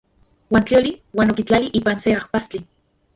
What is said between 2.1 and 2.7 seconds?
ajpastli.